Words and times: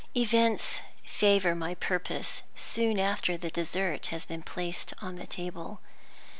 Events 0.17 0.79
favor 1.05 1.53
my 1.53 1.75
purpose 1.75 2.41
soon 2.55 2.99
after 2.99 3.37
the 3.37 3.51
dessert 3.51 4.07
has 4.07 4.25
been 4.25 4.41
placed 4.41 4.95
on 4.99 5.17
the 5.17 5.27
table. 5.27 5.79